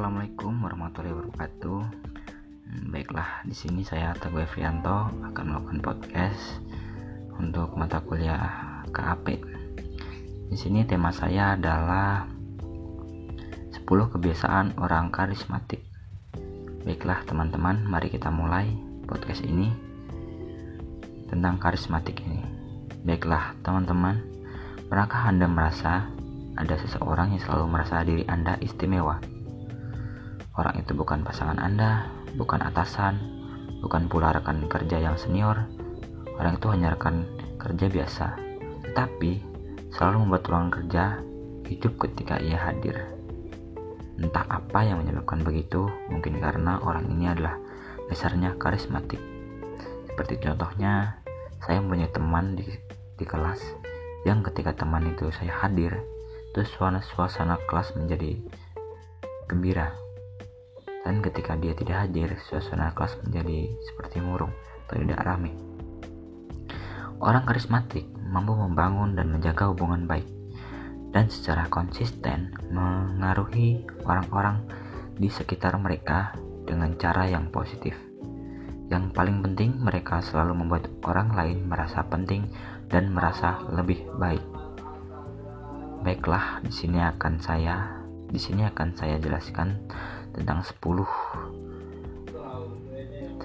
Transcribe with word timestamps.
Assalamualaikum 0.00 0.64
warahmatullahi 0.64 1.12
wabarakatuh. 1.12 1.80
Hmm, 2.72 2.88
baiklah, 2.88 3.44
di 3.44 3.52
sini 3.52 3.84
saya 3.84 4.16
Teguh 4.16 4.48
Frianto 4.48 5.12
akan 5.12 5.44
melakukan 5.44 5.84
podcast 5.84 6.40
untuk 7.36 7.76
mata 7.76 8.00
kuliah 8.00 8.80
KAP. 8.96 9.44
Di 10.48 10.56
sini 10.56 10.88
tema 10.88 11.12
saya 11.12 11.52
adalah 11.52 12.24
10 12.64 13.84
kebiasaan 13.84 14.80
orang 14.80 15.12
karismatik. 15.12 15.84
Baiklah 16.88 17.20
teman-teman, 17.28 17.84
mari 17.84 18.08
kita 18.08 18.32
mulai 18.32 18.72
podcast 19.04 19.44
ini 19.44 19.68
tentang 21.28 21.60
karismatik 21.60 22.24
ini. 22.24 22.40
Baiklah 23.04 23.52
teman-teman, 23.60 24.16
pernahkah 24.88 25.28
Anda 25.28 25.44
merasa 25.44 26.08
ada 26.56 26.74
seseorang 26.88 27.36
yang 27.36 27.44
selalu 27.44 27.64
merasa 27.68 28.00
diri 28.00 28.24
Anda 28.24 28.56
istimewa? 28.64 29.39
Orang 30.60 30.76
itu 30.76 30.92
bukan 30.92 31.24
pasangan 31.24 31.56
Anda, 31.56 32.04
bukan 32.36 32.60
atasan, 32.60 33.16
bukan 33.80 34.12
pula 34.12 34.36
rekan 34.36 34.68
kerja 34.68 35.00
yang 35.00 35.16
senior. 35.16 35.64
Orang 36.36 36.60
itu 36.60 36.68
hanya 36.68 36.92
rekan 36.92 37.24
kerja 37.56 37.88
biasa, 37.88 38.36
tapi 38.92 39.40
selalu 39.88 40.28
membuat 40.28 40.44
ruang 40.52 40.68
kerja 40.68 41.24
hidup 41.64 41.96
ketika 42.04 42.36
ia 42.44 42.60
hadir. 42.60 43.08
Entah 44.20 44.44
apa 44.52 44.84
yang 44.84 45.00
menyebabkan 45.00 45.40
begitu, 45.40 45.88
mungkin 46.12 46.36
karena 46.44 46.76
orang 46.84 47.08
ini 47.08 47.32
adalah 47.32 47.56
dasarnya 48.12 48.60
karismatik. 48.60 49.16
Seperti 50.12 50.44
contohnya, 50.44 51.24
saya 51.64 51.80
mempunyai 51.80 52.12
teman 52.12 52.52
di, 52.60 52.68
di 53.16 53.24
kelas 53.24 53.64
yang 54.28 54.44
ketika 54.44 54.76
teman 54.76 55.08
itu 55.08 55.32
saya 55.32 55.56
hadir, 55.64 56.04
terus 56.52 56.68
suasana, 56.76 57.00
suasana 57.00 57.56
kelas 57.64 57.96
menjadi 57.96 58.36
gembira 59.48 60.09
dan 61.04 61.24
ketika 61.24 61.56
dia 61.56 61.72
tidak 61.72 62.08
hadir, 62.08 62.28
suasana 62.48 62.92
kelas 62.92 63.16
menjadi 63.24 63.72
seperti 63.88 64.20
murung 64.20 64.52
atau 64.86 65.00
tidak 65.00 65.20
ramai. 65.24 65.52
Orang 67.20 67.44
karismatik 67.44 68.08
mampu 68.32 68.56
membangun 68.56 69.12
dan 69.12 69.28
menjaga 69.28 69.68
hubungan 69.68 70.08
baik 70.08 70.24
dan 71.12 71.28
secara 71.28 71.66
konsisten 71.68 72.54
mengaruhi 72.70 73.84
orang-orang 74.06 74.64
di 75.20 75.28
sekitar 75.28 75.76
mereka 75.76 76.32
dengan 76.64 76.96
cara 76.96 77.28
yang 77.28 77.52
positif. 77.52 77.92
Yang 78.90 79.14
paling 79.14 79.44
penting, 79.44 79.78
mereka 79.78 80.18
selalu 80.18 80.64
membuat 80.64 80.90
orang 81.06 81.30
lain 81.36 81.68
merasa 81.68 82.02
penting 82.08 82.50
dan 82.90 83.14
merasa 83.14 83.62
lebih 83.70 84.02
baik. 84.18 84.42
Baiklah, 86.02 86.64
di 86.64 86.72
sini 86.72 86.98
akan 86.98 87.38
saya 87.38 88.00
di 88.30 88.38
sini 88.38 88.62
akan 88.62 88.94
saya 88.94 89.18
jelaskan 89.18 89.90
tentang 90.36 90.62
10 90.62 91.06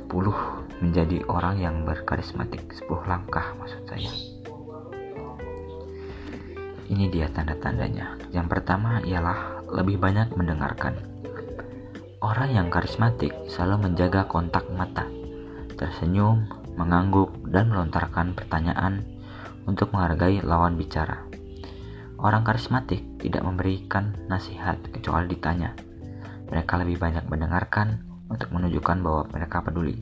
10 0.06 0.84
menjadi 0.84 1.18
orang 1.32 1.56
yang 1.62 1.76
berkarismatik 1.88 2.70
10 2.74 3.10
langkah 3.10 3.56
maksud 3.58 3.84
saya 3.88 4.12
ini 6.86 7.10
dia 7.10 7.32
tanda-tandanya 7.34 8.18
yang 8.30 8.46
pertama 8.46 9.02
ialah 9.02 9.66
lebih 9.74 9.98
banyak 9.98 10.30
mendengarkan 10.38 10.98
orang 12.22 12.54
yang 12.54 12.68
karismatik 12.70 13.34
selalu 13.50 13.90
menjaga 13.90 14.30
kontak 14.30 14.70
mata 14.74 15.10
tersenyum, 15.76 16.48
mengangguk, 16.80 17.36
dan 17.52 17.70
melontarkan 17.70 18.34
pertanyaan 18.34 19.04
untuk 19.68 19.92
menghargai 19.92 20.40
lawan 20.42 20.80
bicara. 20.80 21.28
Orang 22.16 22.48
karismatik 22.48 23.04
tidak 23.20 23.44
memberikan 23.44 24.16
nasihat 24.32 24.80
kecuali 24.90 25.28
ditanya. 25.36 25.76
Mereka 26.50 26.74
lebih 26.82 26.98
banyak 27.02 27.26
mendengarkan 27.26 28.06
untuk 28.30 28.50
menunjukkan 28.54 28.98
bahwa 29.02 29.24
mereka 29.30 29.62
peduli. 29.62 29.98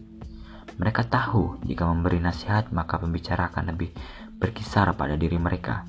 Mereka 0.74 1.06
tahu 1.12 1.62
jika 1.68 1.86
memberi 1.86 2.18
nasihat 2.18 2.74
maka 2.74 2.98
pembicara 2.98 3.52
akan 3.52 3.76
lebih 3.76 3.94
berkisar 4.42 4.90
pada 4.98 5.14
diri 5.14 5.38
mereka. 5.38 5.86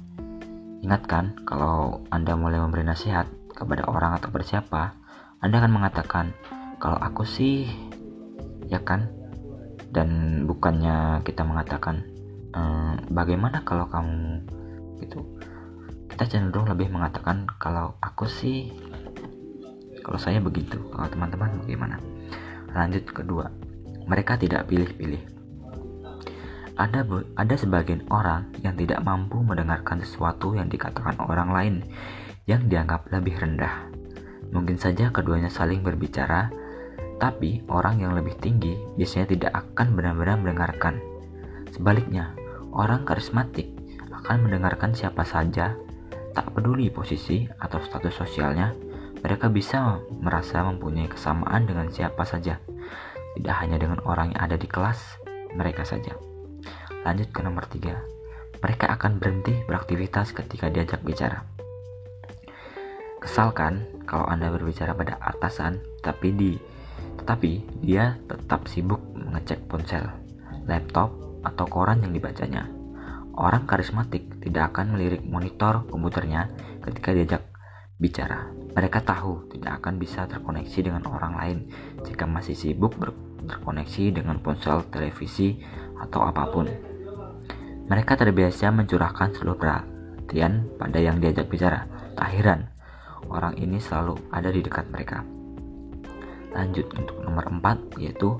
Ingatkan, 0.84 1.48
kalau 1.48 2.04
Anda 2.12 2.36
mulai 2.36 2.60
memberi 2.60 2.84
nasihat 2.84 3.24
kepada 3.56 3.88
orang 3.88 4.20
atau 4.20 4.28
bersiapa, 4.28 4.92
Anda 5.40 5.64
akan 5.64 5.72
mengatakan, 5.72 6.36
kalau 6.76 7.00
aku 7.00 7.24
sih, 7.24 7.64
ya 8.68 8.84
kan? 8.84 9.08
Dan 9.88 10.42
bukannya 10.44 11.24
kita 11.24 11.40
mengatakan, 11.48 12.04
ehm, 12.52 13.08
bagaimana 13.08 13.64
kalau 13.64 13.88
kamu 13.88 14.44
gitu. 15.00 15.24
Kita 16.12 16.28
cenderung 16.28 16.68
lebih 16.68 16.92
mengatakan 16.92 17.48
kalau 17.58 17.96
aku 17.98 18.28
sih 18.28 18.70
kalau 20.04 20.20
saya 20.20 20.36
begitu, 20.38 20.76
kalau 20.92 21.08
teman-teman 21.08 21.64
bagaimana? 21.64 21.96
Lanjut 22.76 23.08
kedua, 23.08 23.48
mereka 24.04 24.36
tidak 24.36 24.68
pilih-pilih. 24.68 25.32
Ada 26.76 27.06
ada 27.38 27.54
sebagian 27.56 28.04
orang 28.12 28.52
yang 28.60 28.76
tidak 28.76 29.00
mampu 29.00 29.40
mendengarkan 29.40 30.04
sesuatu 30.04 30.52
yang 30.52 30.68
dikatakan 30.68 31.16
orang 31.22 31.48
lain 31.54 31.74
yang 32.44 32.68
dianggap 32.68 33.08
lebih 33.08 33.38
rendah. 33.40 33.88
Mungkin 34.52 34.76
saja 34.76 35.08
keduanya 35.08 35.48
saling 35.48 35.80
berbicara, 35.80 36.52
tapi 37.16 37.64
orang 37.70 38.04
yang 38.04 38.12
lebih 38.12 38.36
tinggi 38.42 38.76
biasanya 39.00 39.26
tidak 39.32 39.52
akan 39.54 39.96
benar-benar 39.96 40.36
mendengarkan. 40.36 41.00
Sebaliknya, 41.72 42.34
orang 42.74 43.08
karismatik 43.08 43.70
akan 44.12 44.44
mendengarkan 44.44 44.92
siapa 44.92 45.24
saja, 45.24 45.78
tak 46.34 46.50
peduli 46.52 46.90
posisi 46.90 47.46
atau 47.56 47.78
status 47.80 48.18
sosialnya, 48.18 48.74
mereka 49.24 49.48
bisa 49.48 50.04
merasa 50.20 50.60
mempunyai 50.68 51.08
kesamaan 51.08 51.64
dengan 51.64 51.88
siapa 51.88 52.28
saja, 52.28 52.60
tidak 53.40 53.56
hanya 53.56 53.80
dengan 53.80 54.04
orang 54.04 54.36
yang 54.36 54.52
ada 54.52 54.60
di 54.60 54.68
kelas 54.68 55.16
mereka 55.56 55.88
saja. 55.88 56.12
Lanjut 57.08 57.32
ke 57.32 57.40
nomor 57.40 57.64
tiga, 57.72 58.04
mereka 58.60 58.92
akan 58.92 59.16
berhenti 59.16 59.56
beraktivitas 59.64 60.36
ketika 60.36 60.68
diajak 60.68 61.00
bicara. 61.00 61.40
Kesalkan 63.16 64.04
kalau 64.04 64.28
Anda 64.28 64.52
berbicara 64.52 64.92
pada 64.92 65.16
atasan, 65.16 65.80
tapi 66.04 66.28
di 66.36 66.52
tetapi 67.24 67.80
dia 67.80 68.20
tetap 68.28 68.68
sibuk 68.68 69.00
mengecek 69.16 69.64
ponsel, 69.64 70.04
laptop, 70.68 71.08
atau 71.40 71.64
koran 71.64 72.04
yang 72.04 72.12
dibacanya. 72.12 72.68
Orang 73.32 73.64
karismatik 73.64 74.44
tidak 74.44 74.76
akan 74.76 74.92
melirik 74.92 75.24
monitor 75.24 75.88
komputernya 75.88 76.52
ketika 76.84 77.16
diajak 77.16 77.53
bicara. 77.98 78.50
Mereka 78.74 79.06
tahu 79.06 79.46
tidak 79.54 79.82
akan 79.82 79.94
bisa 80.02 80.26
terkoneksi 80.26 80.78
dengan 80.82 81.02
orang 81.06 81.34
lain 81.38 81.58
jika 82.02 82.26
masih 82.26 82.58
sibuk 82.58 82.98
terkoneksi 83.44 84.10
dengan 84.10 84.40
ponsel, 84.40 84.82
televisi, 84.88 85.60
atau 86.00 86.24
apa 86.26 86.48
pun. 86.50 86.66
Mereka 87.84 88.16
terbiasa 88.16 88.72
mencurahkan 88.72 89.36
seluruh 89.36 89.60
perhatian 89.60 90.66
pada 90.80 90.98
yang 90.98 91.20
diajak 91.20 91.46
bicara. 91.46 91.84
Tak 92.16 92.28
heran, 92.32 92.66
orang 93.28 93.54
ini 93.60 93.76
selalu 93.76 94.16
ada 94.32 94.48
di 94.48 94.64
dekat 94.64 94.88
mereka. 94.88 95.20
Lanjut 96.54 96.86
untuk 96.94 97.18
nomor 97.20 97.50
4 97.50 97.98
yaitu 98.00 98.38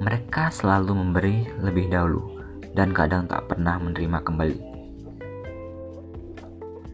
mereka 0.00 0.48
selalu 0.48 0.96
memberi 0.96 1.44
lebih 1.60 1.90
dahulu 1.92 2.40
dan 2.72 2.94
kadang 2.94 3.26
tak 3.26 3.50
pernah 3.50 3.76
menerima 3.82 4.22
kembali 4.22 4.69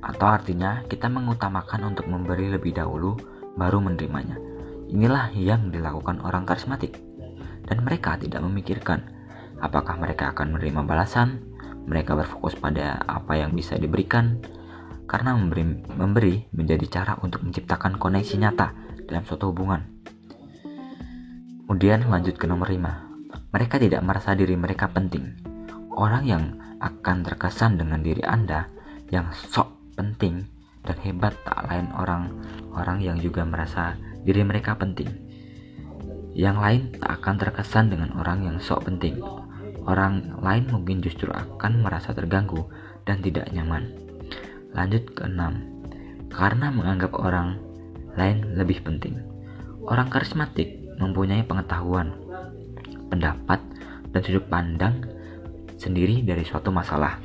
atau 0.07 0.31
artinya 0.31 0.87
kita 0.87 1.11
mengutamakan 1.11 1.91
untuk 1.91 2.07
memberi 2.07 2.47
lebih 2.47 2.79
dahulu 2.79 3.19
baru 3.59 3.83
menerimanya. 3.83 4.39
Inilah 4.87 5.35
yang 5.35 5.75
dilakukan 5.75 6.23
orang 6.23 6.47
karismatik. 6.47 7.03
Dan 7.67 7.83
mereka 7.83 8.15
tidak 8.15 8.39
memikirkan 8.47 9.03
apakah 9.59 9.99
mereka 9.99 10.31
akan 10.31 10.55
menerima 10.55 10.87
balasan, 10.87 11.43
mereka 11.91 12.15
berfokus 12.15 12.55
pada 12.55 13.03
apa 13.03 13.35
yang 13.35 13.51
bisa 13.51 13.75
diberikan, 13.75 14.39
karena 15.11 15.35
memberi, 15.35 15.65
memberi 15.99 16.35
menjadi 16.55 16.87
cara 17.03 17.13
untuk 17.19 17.43
menciptakan 17.43 17.99
koneksi 17.99 18.35
nyata 18.39 18.69
dalam 19.11 19.27
suatu 19.27 19.51
hubungan. 19.51 19.83
Kemudian 21.67 22.07
lanjut 22.07 22.39
ke 22.39 22.47
nomor 22.47 22.71
5. 22.71 23.51
Mereka 23.51 23.83
tidak 23.83 24.07
merasa 24.07 24.39
diri 24.39 24.55
mereka 24.55 24.87
penting. 24.87 25.35
Orang 25.99 26.23
yang 26.31 26.63
akan 26.79 27.27
terkesan 27.27 27.75
dengan 27.75 28.07
diri 28.07 28.23
Anda 28.23 28.71
yang 29.11 29.35
sok 29.35 29.76
penting 29.97 30.45
dan 30.87 30.97
hebat 31.03 31.35
tak 31.43 31.67
lain 31.67 31.91
orang-orang 31.97 32.99
yang 33.03 33.19
juga 33.19 33.43
merasa 33.43 33.99
diri 34.23 34.45
mereka 34.47 34.79
penting. 34.79 35.09
Yang 36.37 36.57
lain 36.61 36.83
tak 37.01 37.11
akan 37.21 37.35
terkesan 37.41 37.87
dengan 37.89 38.13
orang 38.21 38.45
yang 38.45 38.57
sok 38.61 38.87
penting. 38.87 39.19
Orang 39.89 40.37
lain 40.45 40.69
mungkin 40.69 41.01
justru 41.01 41.33
akan 41.33 41.81
merasa 41.81 42.13
terganggu 42.13 42.69
dan 43.09 43.25
tidak 43.25 43.49
nyaman. 43.51 43.89
Lanjut 44.77 45.09
ke 45.17 45.25
6. 45.25 46.29
Karena 46.29 46.69
menganggap 46.69 47.17
orang 47.17 47.57
lain 48.19 48.59
lebih 48.59 48.85
penting. 48.85 49.17
Orang 49.87 50.11
karismatik 50.11 50.77
mempunyai 50.99 51.47
pengetahuan, 51.47 52.13
pendapat, 53.09 53.63
dan 54.11 54.21
sudut 54.21 54.45
pandang 54.51 55.07
sendiri 55.79 56.25
dari 56.25 56.43
suatu 56.43 56.73
masalah. 56.73 57.21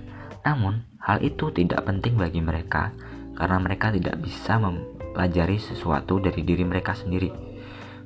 Namun, 0.45 0.90
hal 1.01 1.17
itu 1.25 1.49
tidak 1.49 1.85
penting 1.85 2.17
bagi 2.17 2.39
mereka 2.39 2.93
karena 3.33 3.57
mereka 3.57 3.89
tidak 3.89 4.21
bisa 4.21 4.61
mempelajari 4.61 5.57
sesuatu 5.57 6.21
dari 6.21 6.45
diri 6.45 6.61
mereka 6.61 6.93
sendiri. 6.93 7.33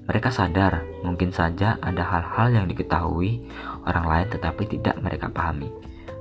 Mereka 0.05 0.29
sadar 0.29 0.85
mungkin 1.01 1.33
saja 1.33 1.81
ada 1.81 2.05
hal-hal 2.05 2.53
yang 2.53 2.65
diketahui 2.69 3.49
orang 3.83 4.05
lain 4.05 4.27
tetapi 4.31 4.63
tidak 4.69 4.95
mereka 5.01 5.27
pahami. 5.27 5.67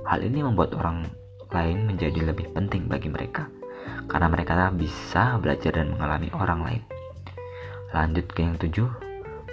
Hal 0.09 0.25
ini 0.25 0.41
membuat 0.41 0.73
orang 0.75 1.05
lain 1.53 1.87
menjadi 1.87 2.33
lebih 2.33 2.51
penting 2.57 2.91
bagi 2.91 3.13
mereka 3.13 3.47
karena 4.09 4.29
mereka 4.29 4.73
bisa 4.73 5.37
belajar 5.39 5.79
dan 5.79 5.95
mengalami 5.95 6.29
orang 6.35 6.61
lain. 6.65 6.83
Lanjut 7.95 8.27
ke 8.33 8.43
yang 8.43 8.59
tujuh, 8.59 8.91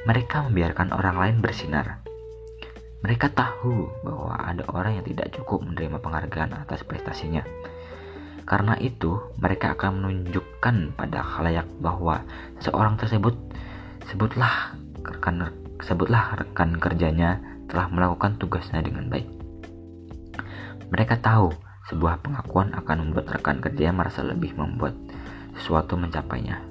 mereka 0.10 0.42
membiarkan 0.48 0.96
orang 0.96 1.16
lain 1.20 1.36
bersinar. 1.44 2.02
Mereka 3.02 3.34
tahu 3.34 3.90
bahwa 4.06 4.38
ada 4.38 4.62
orang 4.70 5.02
yang 5.02 5.06
tidak 5.10 5.34
cukup 5.34 5.66
menerima 5.66 5.98
penghargaan 5.98 6.54
atas 6.54 6.86
prestasinya. 6.86 7.42
Karena 8.46 8.78
itu, 8.78 9.18
mereka 9.42 9.74
akan 9.74 10.02
menunjukkan 10.02 10.94
pada 10.94 11.26
khalayak 11.26 11.66
bahwa 11.82 12.22
seorang 12.62 13.02
tersebut 13.02 13.34
sebutlah 14.06 14.78
rekan 15.02 15.50
sebutlah 15.82 16.38
rekan 16.38 16.78
kerjanya 16.78 17.42
telah 17.66 17.90
melakukan 17.90 18.38
tugasnya 18.38 18.86
dengan 18.86 19.10
baik. 19.10 19.26
Mereka 20.94 21.24
tahu 21.26 21.50
sebuah 21.90 22.22
pengakuan 22.22 22.76
akan 22.78 23.10
membuat 23.10 23.34
rekan 23.34 23.64
kerjanya 23.64 23.96
merasa 23.96 24.22
lebih 24.22 24.54
membuat 24.54 24.94
sesuatu 25.58 25.98
mencapainya 25.98 26.62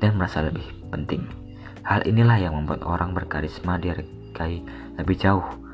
dan 0.00 0.16
merasa 0.16 0.40
lebih 0.40 0.64
penting. 0.88 1.26
Hal 1.84 2.06
inilah 2.06 2.38
yang 2.40 2.54
membuat 2.54 2.86
orang 2.86 3.12
berkarisma 3.12 3.76
dihargai 3.76 4.62
lebih 4.96 5.16
jauh 5.18 5.65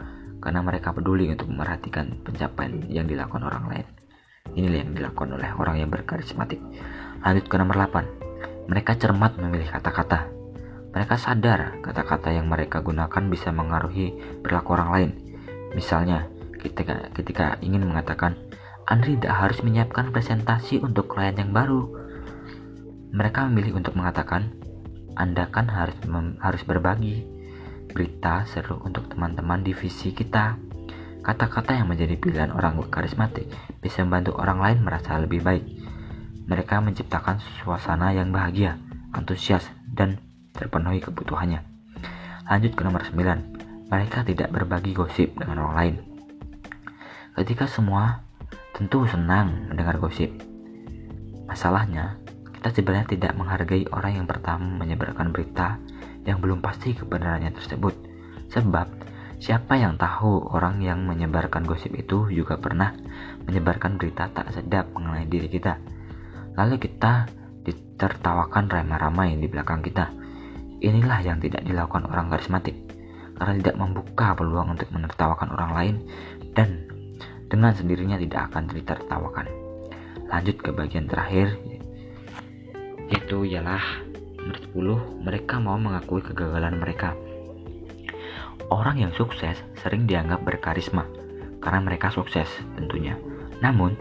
karena 0.42 0.60
mereka 0.60 0.90
peduli 0.90 1.30
untuk 1.30 1.46
memperhatikan 1.54 2.26
pencapaian 2.26 2.82
yang 2.90 3.06
dilakukan 3.06 3.46
orang 3.46 3.64
lain. 3.70 3.86
Inilah 4.58 4.78
yang 4.82 4.92
dilakukan 4.92 5.38
oleh 5.38 5.50
orang 5.54 5.78
yang 5.78 5.88
berkarismatik. 5.88 6.58
Lanjut 7.22 7.46
ke 7.46 7.54
nomor 7.54 7.78
8. 7.78 8.66
Mereka 8.66 8.98
cermat 8.98 9.38
memilih 9.38 9.70
kata-kata. 9.70 10.26
Mereka 10.92 11.14
sadar 11.16 11.78
kata-kata 11.80 12.34
yang 12.34 12.50
mereka 12.50 12.82
gunakan 12.82 13.22
bisa 13.30 13.54
mengaruhi 13.54 14.12
perilaku 14.42 14.74
orang 14.76 14.90
lain. 14.92 15.10
Misalnya, 15.72 16.28
ketika, 16.60 17.08
ketika 17.16 17.56
ingin 17.64 17.86
mengatakan, 17.86 18.36
Andri 18.82 19.14
tidak 19.16 19.38
harus 19.38 19.62
menyiapkan 19.62 20.10
presentasi 20.10 20.82
untuk 20.82 21.06
klien 21.06 21.38
yang 21.38 21.54
baru. 21.54 21.86
Mereka 23.14 23.46
memilih 23.48 23.78
untuk 23.78 23.94
mengatakan, 23.94 24.52
Anda 25.14 25.48
kan 25.48 25.70
harus 25.70 25.96
harus 26.42 26.62
berbagi 26.66 27.24
berita 27.92 28.48
seru 28.48 28.80
untuk 28.82 29.06
teman-teman 29.12 29.60
divisi 29.60 30.10
kita. 30.16 30.56
Kata-kata 31.22 31.78
yang 31.78 31.86
menjadi 31.86 32.18
pilihan 32.18 32.50
orang 32.50 32.82
karismatik 32.90 33.46
bisa 33.78 34.02
membantu 34.02 34.34
orang 34.40 34.58
lain 34.58 34.78
merasa 34.82 35.20
lebih 35.22 35.44
baik. 35.44 35.62
Mereka 36.50 36.82
menciptakan 36.82 37.38
suasana 37.62 38.10
yang 38.10 38.34
bahagia, 38.34 38.80
antusias, 39.14 39.68
dan 39.86 40.18
terpenuhi 40.50 40.98
kebutuhannya. 40.98 41.62
Lanjut 42.50 42.72
ke 42.74 42.82
nomor 42.82 43.06
9. 43.06 43.86
Mereka 43.86 44.26
tidak 44.26 44.50
berbagi 44.50 44.90
gosip 44.96 45.38
dengan 45.38 45.62
orang 45.68 45.76
lain. 45.78 45.94
Ketika 47.38 47.70
semua 47.70 48.26
tentu 48.72 49.04
senang 49.06 49.70
mendengar 49.70 50.00
gosip. 50.00 50.32
Masalahnya, 51.46 52.16
kita 52.56 52.72
sebenarnya 52.72 53.08
tidak 53.12 53.32
menghargai 53.36 53.84
orang 53.92 54.18
yang 54.18 54.26
pertama 54.26 54.80
menyebarkan 54.80 55.30
berita 55.30 55.76
yang 56.26 56.38
belum 56.38 56.62
pasti 56.62 56.94
kebenarannya 56.94 57.54
tersebut. 57.54 57.94
Sebab 58.52 59.02
Siapa 59.42 59.74
yang 59.74 59.98
tahu 59.98 60.54
orang 60.54 60.78
yang 60.86 61.02
menyebarkan 61.02 61.66
gosip 61.66 61.90
itu 61.98 62.30
juga 62.30 62.62
pernah 62.62 62.94
menyebarkan 63.42 63.98
berita 63.98 64.30
tak 64.30 64.54
sedap 64.54 64.94
mengenai 64.94 65.26
diri 65.26 65.50
kita. 65.50 65.82
Lalu 66.54 66.78
kita 66.78 67.26
ditertawakan 67.66 68.70
ramai-ramai 68.70 69.34
di 69.34 69.50
belakang 69.50 69.82
kita. 69.82 70.14
Inilah 70.78 71.26
yang 71.26 71.42
tidak 71.42 71.66
dilakukan 71.66 72.06
orang 72.06 72.30
karismatik 72.30 72.86
karena 73.34 73.58
tidak 73.58 73.76
membuka 73.82 74.30
peluang 74.38 74.78
untuk 74.78 74.86
menertawakan 74.94 75.50
orang 75.58 75.70
lain 75.74 75.94
dan 76.54 76.86
dengan 77.50 77.74
sendirinya 77.74 78.22
tidak 78.22 78.46
akan 78.46 78.70
ditertawakan. 78.70 79.46
Lanjut 80.30 80.54
ke 80.62 80.70
bagian 80.70 81.10
terakhir 81.10 81.58
yaitu 83.10 83.42
ialah 83.42 83.82
nomor 84.42 84.58
10 85.22 85.24
mereka 85.24 85.62
mau 85.62 85.78
mengakui 85.78 86.20
kegagalan 86.20 86.82
mereka 86.82 87.14
Orang 88.72 89.04
yang 89.04 89.12
sukses 89.12 89.60
sering 89.84 90.08
dianggap 90.08 90.48
berkarisma 90.48 91.04
karena 91.60 91.84
mereka 91.84 92.08
sukses 92.08 92.48
tentunya. 92.72 93.20
Namun, 93.60 93.92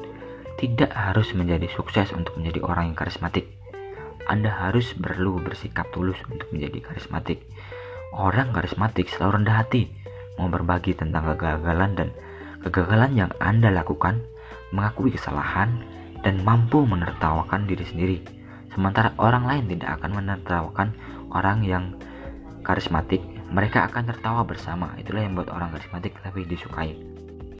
tidak 0.55 0.95
harus 0.95 1.35
menjadi 1.35 1.67
sukses 1.75 2.07
untuk 2.15 2.39
menjadi 2.39 2.63
orang 2.63 2.93
yang 2.93 2.97
karismatik. 2.97 3.51
Anda 4.31 4.47
harus 4.47 4.95
perlu 4.95 5.43
bersikap 5.43 5.91
tulus 5.91 6.15
untuk 6.31 6.47
menjadi 6.55 6.87
karismatik. 6.87 7.43
Orang 8.15 8.55
karismatik 8.55 9.11
selalu 9.11 9.43
rendah 9.43 9.59
hati, 9.59 9.91
mau 10.39 10.47
berbagi 10.47 10.95
tentang 10.95 11.35
kegagalan 11.35 11.91
dan 11.91 12.07
kegagalan 12.63 13.11
yang 13.11 13.31
Anda 13.43 13.75
lakukan, 13.75 14.23
mengakui 14.71 15.11
kesalahan, 15.11 15.83
dan 16.23 16.39
mampu 16.47 16.87
menertawakan 16.87 17.67
diri 17.67 17.83
sendiri. 17.83 18.17
Sementara 18.71 19.11
orang 19.19 19.43
lain 19.47 19.65
tidak 19.67 19.99
akan 19.99 20.11
menertawakan 20.23 20.95
orang 21.35 21.59
yang 21.67 21.83
karismatik. 22.63 23.19
Mereka 23.51 23.83
akan 23.91 24.07
tertawa 24.07 24.47
bersama. 24.47 24.95
Itulah 24.95 25.27
yang 25.27 25.35
membuat 25.35 25.51
orang 25.51 25.75
karismatik 25.75 26.15
lebih 26.23 26.47
disukai 26.47 27.10